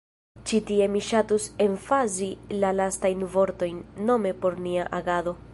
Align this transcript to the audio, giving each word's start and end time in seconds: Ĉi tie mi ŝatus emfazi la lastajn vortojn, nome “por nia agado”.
Ĉi 0.51 0.59
tie 0.69 0.87
mi 0.93 1.01
ŝatus 1.07 1.45
emfazi 1.67 2.31
la 2.65 2.73
lastajn 2.81 3.23
vortojn, 3.37 3.81
nome 4.09 4.37
“por 4.43 4.63
nia 4.69 4.93
agado”. 5.03 5.41